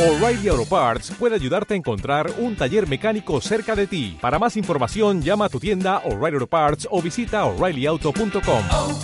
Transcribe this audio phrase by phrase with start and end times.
[0.00, 4.16] O'Reilly Auto Parts puede ayudarte a encontrar un taller mecánico cerca de ti.
[4.18, 8.62] Para más información, llama a tu tienda O'Reilly Auto Parts o visita oreillyauto.com.
[8.72, 8.98] oh,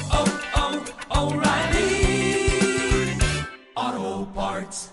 [3.77, 4.90] oh, Parts.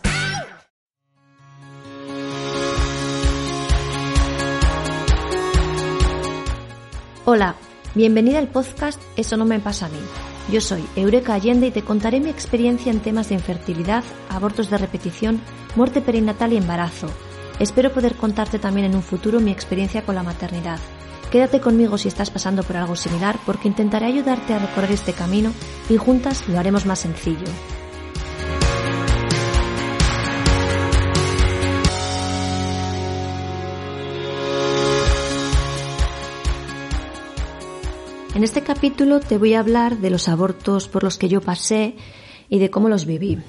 [7.24, 7.56] Hola,
[7.96, 10.00] bienvenida al podcast Eso no me pasa a mí.
[10.52, 14.78] Yo soy Eureka Allende y te contaré mi experiencia en temas de infertilidad, abortos de
[14.78, 15.40] repetición,
[15.76, 17.08] muerte perinatal y embarazo.
[17.60, 20.80] Espero poder contarte también en un futuro mi experiencia con la maternidad.
[21.32, 25.52] Quédate conmigo si estás pasando por algo similar porque intentaré ayudarte a recorrer este camino
[25.90, 27.48] y juntas lo haremos más sencillo.
[38.36, 41.96] En este capítulo te voy a hablar de los abortos por los que yo pasé
[42.50, 43.40] y de cómo los viví.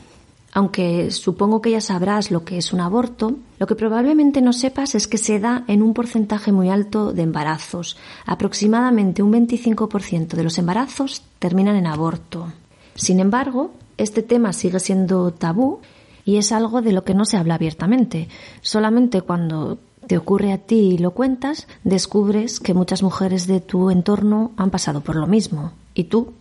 [0.55, 4.95] Aunque supongo que ya sabrás lo que es un aborto, lo que probablemente no sepas
[4.95, 7.97] es que se da en un porcentaje muy alto de embarazos.
[8.25, 12.53] Aproximadamente un 25% de los embarazos terminan en aborto.
[12.95, 15.81] Sin embargo, este tema sigue siendo tabú
[16.25, 18.29] y es algo de lo que no se habla abiertamente.
[18.63, 23.91] Solamente cuando te ocurre a ti y lo cuentas, descubres que muchas mujeres de tu
[23.91, 26.33] entorno han pasado por lo mismo y tú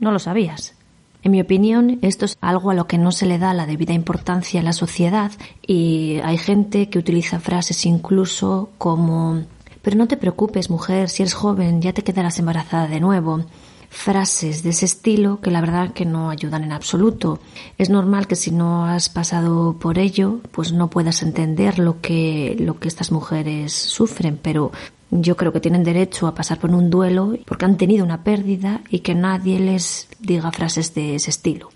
[0.00, 0.74] no lo sabías.
[1.22, 3.92] En mi opinión, esto es algo a lo que no se le da la debida
[3.92, 5.30] importancia en la sociedad
[5.64, 9.42] y hay gente que utiliza frases incluso como
[9.82, 13.44] pero no te preocupes, mujer, si eres joven ya te quedarás embarazada de nuevo
[13.92, 17.40] frases de ese estilo que la verdad que no ayudan en absoluto.
[17.76, 22.56] Es normal que si no has pasado por ello, pues no puedas entender lo que,
[22.58, 24.72] lo que estas mujeres sufren, pero
[25.12, 28.80] yo creo que tienen derecho a pasar por un duelo porque han tenido una pérdida
[28.88, 31.68] y que nadie les diga frases de ese estilo.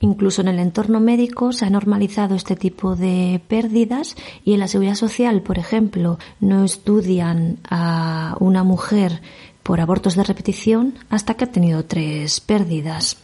[0.00, 4.68] Incluso en el entorno médico se ha normalizado este tipo de pérdidas y en la
[4.68, 9.22] seguridad social, por ejemplo, no estudian a una mujer
[9.62, 13.16] por abortos de repetición hasta que ha tenido tres pérdidas.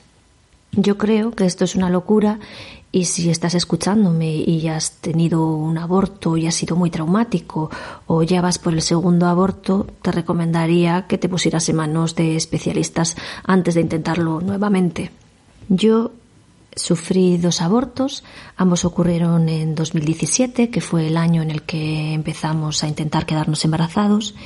[0.72, 2.40] Yo creo que esto es una locura
[2.94, 7.68] y si estás escuchándome y has tenido un aborto y ha sido muy traumático
[8.06, 12.36] o ya vas por el segundo aborto, te recomendaría que te pusieras en manos de
[12.36, 15.10] especialistas antes de intentarlo nuevamente.
[15.68, 16.12] Yo
[16.76, 18.22] sufrí dos abortos,
[18.56, 23.64] ambos ocurrieron en 2017, que fue el año en el que empezamos a intentar quedarnos
[23.64, 24.36] embarazados,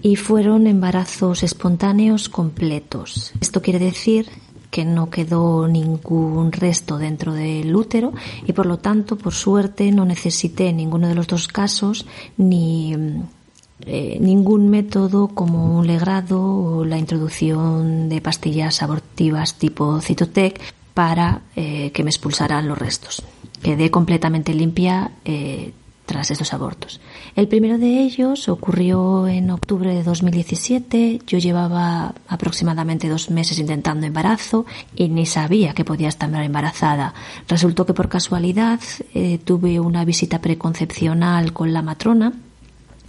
[0.00, 3.32] y fueron embarazos espontáneos completos.
[3.40, 4.28] Esto quiere decir
[4.70, 8.12] que no quedó ningún resto dentro del útero
[8.46, 12.94] y por lo tanto, por suerte, no necesité en ninguno de los dos casos ni
[13.86, 20.60] eh, ningún método como un legrado o la introducción de pastillas abortivas tipo Citotec
[20.94, 23.22] para eh, que me expulsaran los restos.
[23.62, 25.72] Quedé completamente limpia eh,
[26.10, 27.00] tras estos abortos.
[27.36, 31.20] El primero de ellos ocurrió en octubre de 2017.
[31.24, 34.66] Yo llevaba aproximadamente dos meses intentando embarazo
[34.96, 37.14] y ni sabía que podía estar embarazada.
[37.46, 38.80] Resultó que por casualidad
[39.14, 42.32] eh, tuve una visita preconcepcional con la matrona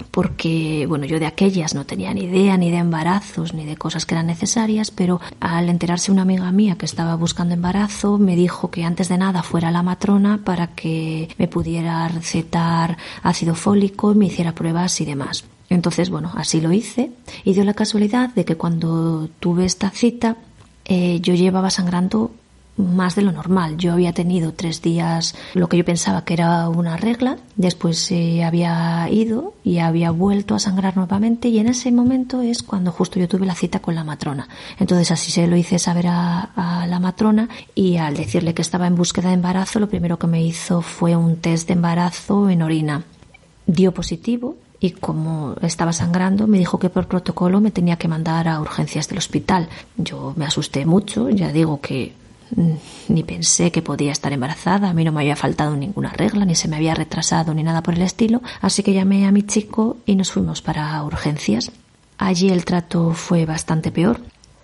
[0.10, 4.06] porque, bueno, yo de aquellas no tenía ni idea ni de embarazos ni de cosas
[4.06, 8.72] que eran necesarias, pero al enterarse una amiga mía que estaba buscando embarazo, me dijo
[8.72, 14.26] que antes de nada fuera la matrona para que me pudiera recetar ácido fólico, me
[14.26, 15.46] hiciera pruebas y demás.
[15.70, 17.12] Entonces, bueno, así lo hice
[17.46, 20.36] y dio la casualidad de que cuando tuve esta cita,
[20.84, 22.32] eh, yo llevaba sangrando
[22.78, 23.78] más de lo normal.
[23.78, 28.44] Yo había tenido tres días lo que yo pensaba que era una regla, después eh,
[28.44, 33.20] había ido y había vuelto a sangrar nuevamente y en ese momento es cuando justo
[33.20, 34.48] yo tuve la cita con la matrona.
[34.80, 38.88] Entonces así se lo hice saber a, a la matrona y al decirle que estaba
[38.88, 42.62] en búsqueda de embarazo, lo primero que me hizo fue un test de embarazo en
[42.62, 43.04] orina.
[43.68, 48.48] Dio positivo, y como estaba sangrando me dijo que por protocolo me tenía que mandar
[48.48, 49.70] a urgencias del hospital.
[49.96, 52.14] Yo me asusté mucho, ya digo que
[53.08, 56.56] ni pensé que podía estar embarazada, a mí no me había faltado ninguna regla, ni
[56.56, 59.98] se me había retrasado, ni nada por el estilo, así que llamé a mi chico
[60.06, 61.72] y nos fuimos para urgencias.
[62.18, 64.20] Allí el trato fue bastante peor.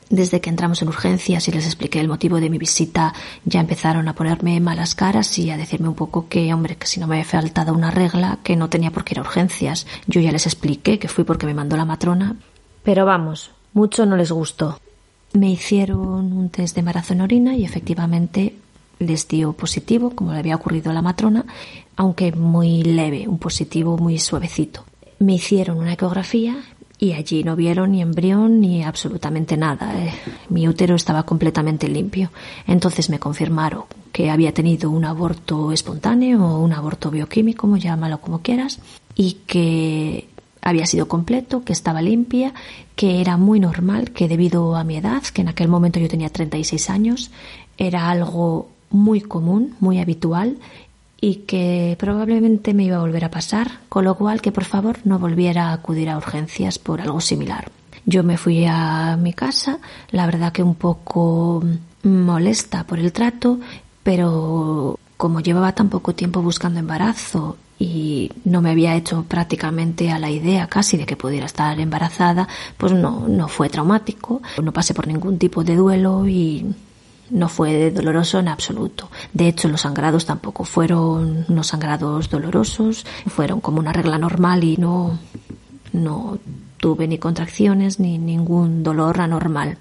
[0.10, 3.14] Desde que entramos en urgencias y les expliqué el motivo de mi visita,
[3.44, 7.00] ya empezaron a ponerme malas caras y a decirme un poco que, hombre, que si
[7.00, 9.86] no me había faltado una regla, que no tenía por qué ir a urgencias.
[10.06, 12.38] Yo ya les expliqué que fui porque me mandó la matrona.
[12.84, 14.80] Pero vamos, mucho no les gustó.
[15.38, 18.56] Me hicieron un test de embarazo en orina y efectivamente
[18.98, 21.46] les dio positivo, como le había ocurrido a la matrona,
[21.96, 24.84] aunque muy leve, un positivo muy suavecito.
[25.20, 26.58] Me hicieron una ecografía
[26.98, 29.94] y allí no vieron ni embrión ni absolutamente nada.
[29.96, 30.12] Eh,
[30.50, 32.32] mi útero estaba completamente limpio.
[32.66, 38.42] Entonces me confirmaron que había tenido un aborto espontáneo o un aborto bioquímico, llámalo como
[38.42, 38.80] quieras,
[39.16, 40.30] y que
[40.68, 42.54] había sido completo, que estaba limpia,
[42.98, 46.28] que era muy normal, que debido a mi edad, que en aquel momento yo tenía
[46.28, 47.32] 36 años,
[47.78, 50.58] era algo muy común, muy habitual
[51.22, 54.98] y que probablemente me iba a volver a pasar, con lo cual que por favor
[55.06, 57.72] no volviera a acudir a urgencias por algo similar.
[58.06, 59.80] Yo me fui a mi casa,
[60.12, 61.64] la verdad que un poco
[62.04, 63.62] molesta por el trato,
[64.04, 70.20] pero como llevaba tan poco tiempo buscando embarazo y no me había hecho prácticamente a
[70.20, 72.48] la idea casi de que pudiera estar embarazada,
[72.78, 76.66] pues no, no fue traumático, no pasé por ningún tipo de duelo y
[77.30, 79.10] no fue doloroso en absoluto.
[79.34, 84.78] De hecho, los sangrados tampoco fueron unos sangrados dolorosos, fueron como una regla normal y
[84.78, 85.20] no,
[85.94, 86.40] no
[86.80, 89.78] tuve ni contracciones ni ningún dolor anormal.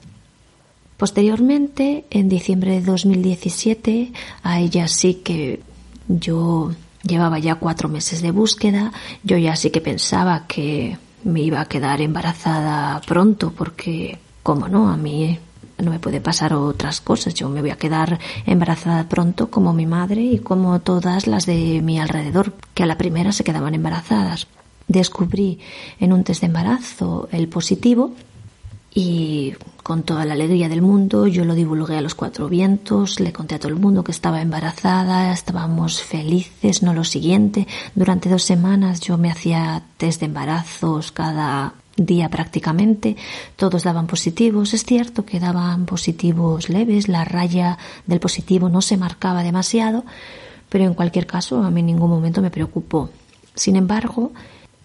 [0.96, 5.60] Posteriormente, en diciembre de 2017, a ella sí que
[6.08, 6.72] yo
[7.06, 8.92] llevaba ya cuatro meses de búsqueda,
[9.22, 14.90] yo ya sí que pensaba que me iba a quedar embarazada pronto porque, como no,
[14.90, 15.38] a mí
[15.78, 17.34] no me puede pasar otras cosas.
[17.34, 21.80] Yo me voy a quedar embarazada pronto como mi madre y como todas las de
[21.82, 24.46] mi alrededor, que a la primera se quedaban embarazadas.
[24.88, 25.58] Descubrí
[25.98, 28.14] en un test de embarazo el positivo
[28.98, 29.52] y
[29.82, 33.54] con toda la alegría del mundo yo lo divulgué a los cuatro vientos, le conté
[33.54, 37.66] a todo el mundo que estaba embarazada, estábamos felices, no lo siguiente.
[37.94, 43.16] Durante dos semanas yo me hacía test de embarazos cada día prácticamente,
[43.56, 44.72] todos daban positivos.
[44.72, 47.76] Es cierto que daban positivos leves, la raya
[48.06, 50.06] del positivo no se marcaba demasiado,
[50.70, 53.10] pero en cualquier caso a mí en ningún momento me preocupó.
[53.54, 54.32] Sin embargo,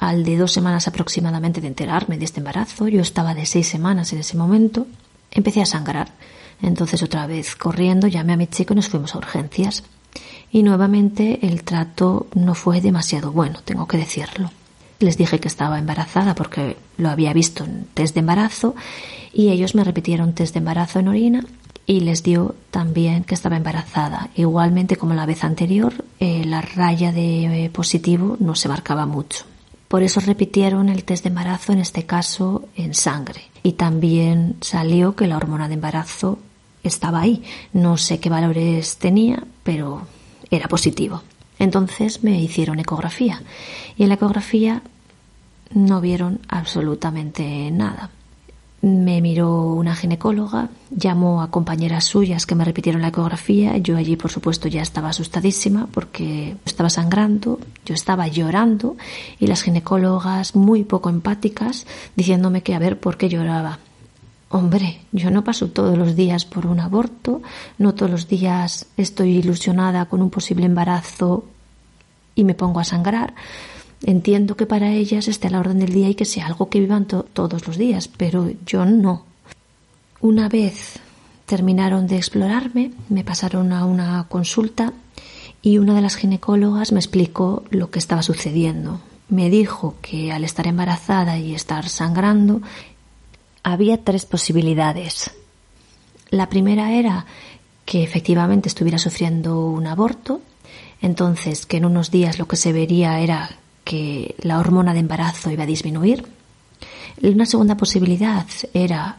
[0.02, 4.12] al de dos semanas aproximadamente de enterarme de este embarazo, yo estaba de seis semanas
[4.12, 4.88] en ese momento,
[5.30, 6.12] empecé a sangrar.
[6.60, 9.84] Entonces otra vez corriendo llamé a mi chico y nos fuimos a urgencias.
[10.52, 14.50] Y nuevamente el trato no fue demasiado bueno, tengo que decirlo.
[14.98, 18.74] Les dije que estaba embarazada porque lo había visto en test de embarazo
[19.32, 21.46] y ellos me repitieron test de embarazo en orina
[21.86, 24.30] y les dio también que estaba embarazada.
[24.36, 29.51] Igualmente como la vez anterior, eh, la raya de eh, positivo no se marcaba mucho.
[29.92, 33.42] Por eso repitieron el test de embarazo, en este caso en sangre.
[33.62, 36.40] Y también salió que la hormona de embarazo
[36.82, 37.44] estaba ahí.
[37.74, 40.08] No sé qué valores tenía, pero
[40.50, 41.24] era positivo.
[41.60, 43.44] Entonces me hicieron ecografía
[43.98, 44.82] y en la ecografía
[45.74, 48.12] no vieron absolutamente nada.
[48.82, 53.78] Me miró una ginecóloga, llamó a compañeras suyas que me repitieron la ecografía.
[53.78, 58.98] Yo allí, por supuesto, ya estaba asustadísima porque estaba sangrando, yo estaba llorando
[59.40, 61.86] y las ginecólogas muy poco empáticas
[62.16, 63.78] diciéndome que a ver por qué lloraba.
[64.50, 67.42] Hombre, yo no paso todos los días por un aborto,
[67.78, 71.46] no todos los días estoy ilusionada con un posible embarazo
[72.36, 73.34] y me pongo a sangrar.
[74.04, 76.80] Entiendo que para ellas esté a la orden del día y que sea algo que
[76.80, 79.26] vivan todos los días, pero yo no.
[80.22, 81.00] Una vez
[81.46, 84.94] terminaron de explorarme, me pasaron a una consulta
[85.62, 89.02] y una de las ginecólogas me explicó lo que estaba sucediendo.
[89.30, 92.62] Me dijo que al estar embarazada y estar sangrando
[93.64, 95.32] había tres posibilidades.
[96.32, 97.26] La primera era
[97.86, 100.42] que efectivamente estuviera sufriendo un aborto,
[101.02, 105.52] entonces que en unos días lo que se vería era que la hormona de embarazo
[105.52, 106.26] iba a disminuir.
[107.22, 109.18] Una segunda posibilidad era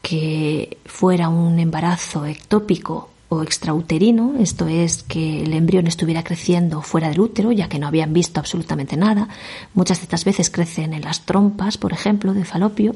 [0.00, 7.08] que fuera un embarazo ectópico o extrauterino, esto es que el embrión estuviera creciendo fuera
[7.08, 9.28] del útero, ya que no habían visto absolutamente nada.
[9.72, 12.94] Muchas de estas veces crecen en las trompas, por ejemplo, de falopio.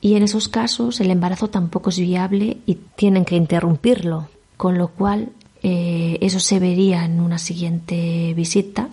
[0.00, 4.88] Y en esos casos el embarazo tampoco es viable y tienen que interrumpirlo, con lo
[4.88, 5.30] cual
[5.62, 8.90] eh, eso se vería en una siguiente visita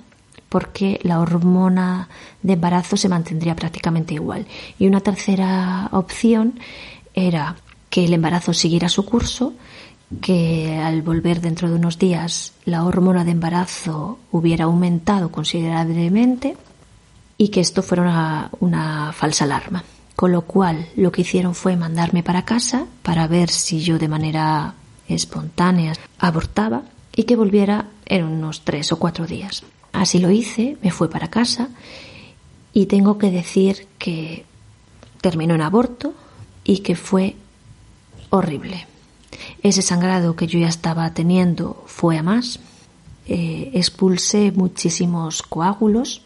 [0.49, 2.09] porque la hormona
[2.41, 4.47] de embarazo se mantendría prácticamente igual.
[4.77, 6.59] Y una tercera opción
[7.13, 7.55] era
[7.89, 9.53] que el embarazo siguiera su curso,
[10.21, 16.57] que al volver dentro de unos días la hormona de embarazo hubiera aumentado considerablemente
[17.37, 19.83] y que esto fuera una, falsa alarma.
[20.15, 24.09] Con lo cual lo que hicieron fue mandarme para casa para ver si yo de
[24.09, 24.73] manera
[25.07, 26.83] espontánea abortaba
[27.15, 29.63] y que volviera en unos tres o cuatro días.
[29.91, 31.69] Así lo hice, me fui para casa
[32.73, 34.45] y tengo que decir que
[35.21, 36.13] terminó en aborto
[36.63, 37.35] y que fue
[38.29, 38.87] horrible.
[39.63, 42.59] Ese sangrado que yo ya estaba teniendo fue a más.
[43.25, 46.21] Eh, expulsé muchísimos coágulos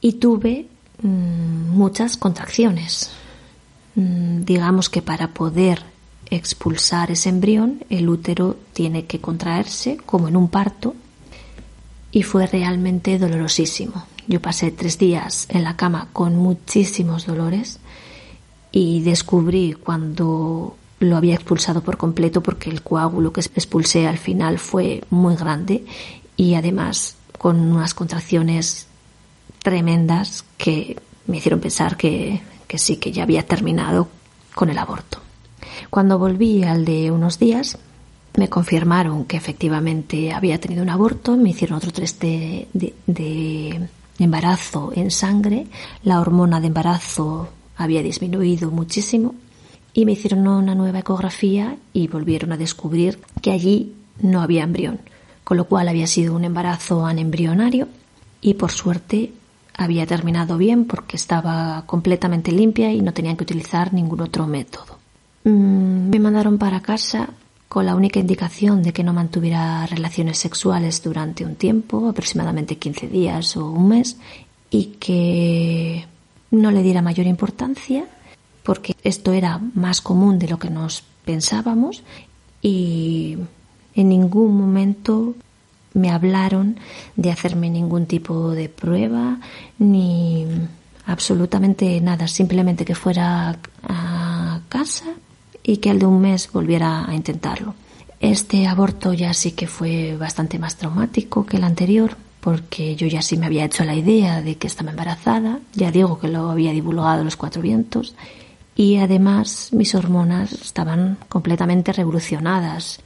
[0.00, 0.66] y tuve
[1.02, 3.10] mm, muchas contracciones.
[3.94, 5.84] Mm, digamos que para poder
[6.30, 10.94] expulsar ese embrión, el útero tiene que contraerse como en un parto
[12.14, 14.06] y fue realmente dolorosísimo.
[14.28, 17.80] Yo pasé tres días en la cama con muchísimos dolores
[18.70, 24.60] y descubrí cuando lo había expulsado por completo porque el coágulo que expulsé al final
[24.60, 25.84] fue muy grande
[26.36, 28.86] y además con unas contracciones
[29.64, 34.06] tremendas que me hicieron pensar que, que sí, que ya había terminado
[34.54, 35.18] con el aborto.
[35.90, 37.76] Cuando volví al de unos días,
[38.36, 43.88] me confirmaron que efectivamente había tenido un aborto, me hicieron otro test de,
[44.18, 45.66] embarazo en sangre,
[46.02, 49.34] la hormona de embarazo había disminuido muchísimo
[49.92, 55.00] y me hicieron una nueva ecografía y volvieron a descubrir que allí no había embrión,
[55.44, 57.88] con lo cual había sido un embarazo anembrionario
[58.40, 59.32] y por suerte
[59.76, 64.98] había terminado bien porque estaba completamente limpia y no tenían que utilizar ningún otro método.
[65.44, 67.30] Mm, me mandaron para casa
[67.68, 73.08] con la única indicación de que no mantuviera relaciones sexuales durante un tiempo, aproximadamente 15
[73.08, 74.16] días o un mes,
[74.70, 76.06] y que
[76.50, 78.04] no le diera mayor importancia,
[78.62, 82.02] porque esto era más común de lo que nos pensábamos
[82.62, 83.36] y
[83.94, 85.34] en ningún momento
[85.92, 86.78] me hablaron
[87.14, 89.38] de hacerme ningún tipo de prueba
[89.78, 90.46] ni
[91.06, 95.06] absolutamente nada, simplemente que fuera a casa
[95.64, 97.74] y que al de un mes volviera a intentarlo.
[98.20, 103.22] Este aborto ya sí que fue bastante más traumático que el anterior, porque yo ya
[103.22, 106.72] sí me había hecho la idea de que estaba embarazada, ya digo que lo había
[106.72, 108.14] divulgado los cuatro vientos,
[108.76, 113.00] y además mis hormonas estaban completamente revolucionadas.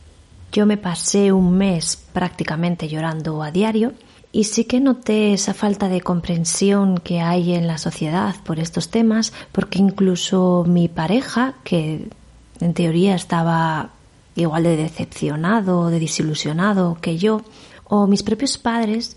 [0.51, 3.93] Yo me pasé un mes prácticamente llorando a diario
[4.33, 8.89] y sí que noté esa falta de comprensión que hay en la sociedad por estos
[8.89, 12.09] temas, porque incluso mi pareja, que
[12.61, 13.91] en teoría estaba
[14.37, 17.43] igual de decepcionado o de desilusionado que yo,
[17.85, 19.17] o mis propios padres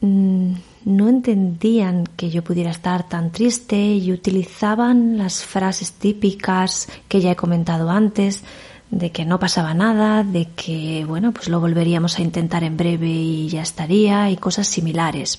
[0.00, 0.52] mm,
[0.84, 7.32] no entendían que yo pudiera estar tan triste y utilizaban las frases típicas que ya
[7.32, 8.42] he comentado antes,
[8.90, 13.08] de que no pasaba nada, de que bueno, pues lo volveríamos a intentar en breve
[13.08, 15.38] y ya estaría y cosas similares.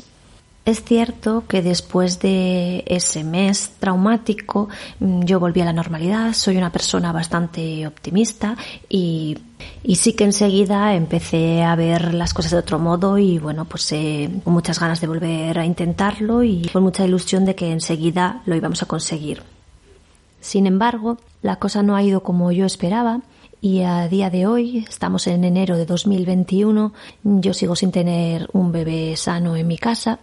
[0.66, 4.68] Es cierto que después de ese mes traumático
[5.00, 8.58] mm, yo volví a la normalidad, soy una persona bastante optimista
[8.90, 9.38] y,
[9.94, 14.28] sí que enseguida empecé a ver las cosas de otro modo y bueno, pues eh,
[14.44, 18.56] con muchas ganas de volver a intentarlo y con mucha ilusión de que enseguida lo
[18.56, 19.44] íbamos a conseguir.
[20.42, 23.22] Sin embargo, la cosa no ha ido como yo esperaba
[23.62, 26.92] y a día de hoy, estamos en enero de 2021,
[27.24, 30.20] yo sigo sin tener un bebé sano en mi casa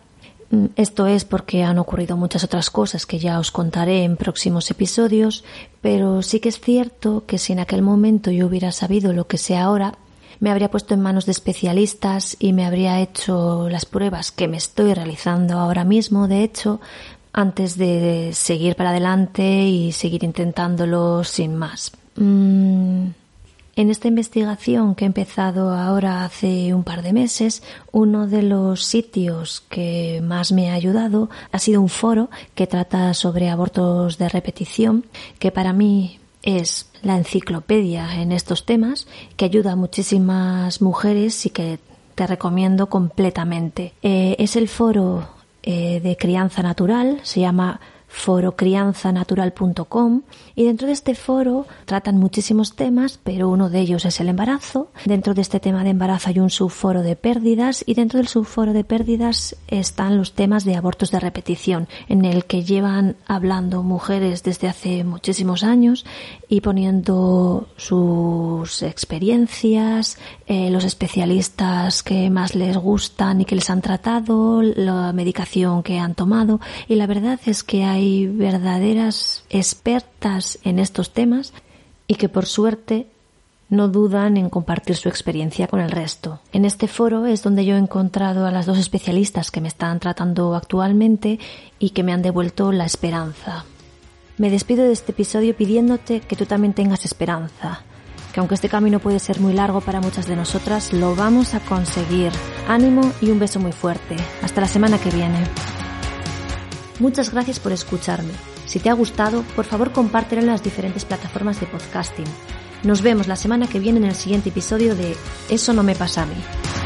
[0.76, 5.44] esto es porque han ocurrido muchas otras cosas que ya os contaré en próximos episodios,
[5.80, 9.38] pero sí que es cierto que si en aquel momento yo hubiera sabido lo que
[9.38, 9.94] sé ahora,
[10.40, 14.56] me habría puesto en manos de especialistas y me habría hecho las pruebas que me
[14.56, 16.80] estoy realizando ahora mismo, de hecho,
[17.32, 21.92] antes de seguir para adelante y seguir intentándolo sin más.
[23.75, 28.85] En esta investigación que he empezado ahora hace un par de meses, uno de los
[28.85, 34.29] sitios que más me ha ayudado ha sido un foro que trata sobre abortos de
[34.29, 35.07] repetición,
[35.38, 41.50] que para mí es la enciclopedia en estos temas, que ayuda a muchísimas mujeres y
[41.50, 41.79] que
[42.14, 43.95] te recomiendo completamente.
[44.02, 45.29] Eh, es el foro
[45.62, 47.81] eh, de crianza natural, se llama
[48.12, 50.23] forocrianzanatural.com
[50.54, 54.90] y dentro de este foro tratan muchísimos temas, pero uno de ellos es el embarazo.
[55.07, 58.75] Dentro de este tema de embarazo hay un subforo de pérdidas y dentro del subforo
[58.75, 64.42] de pérdidas están los temas de abortos de repetición, en el que llevan hablando mujeres
[64.42, 66.04] desde hace muchísimos años
[66.49, 73.81] y poniendo sus experiencias, eh, los especialistas que más les gustan y que les han
[73.81, 80.59] tratado, la medicación que han tomado y la verdad es que hay hay verdaderas expertas
[80.64, 81.52] en estos temas
[82.09, 83.06] y que por suerte
[83.68, 86.40] no dudan en compartir su experiencia con el resto.
[86.52, 90.00] En este foro es donde yo he encontrado a las dos especialistas que me están
[90.00, 91.38] tratando actualmente
[91.78, 93.64] y que me han devuelto la esperanza.
[94.37, 97.82] Me despido de este episodio pidiéndote que tú también tengas esperanza,
[98.35, 101.61] que aunque este camino puede ser muy largo para muchas de nosotras, lo vamos a
[101.61, 102.32] conseguir.
[102.66, 104.16] Ánimo y un beso muy fuerte.
[104.42, 105.38] Hasta la semana que viene.
[106.99, 108.32] Muchas gracias por escucharme.
[108.66, 112.26] Si te ha gustado, por favor compártelo en las diferentes plataformas de podcasting.
[112.84, 115.16] Nos vemos la semana que viene en el siguiente episodio de
[115.49, 116.82] Eso no me pasa a mí.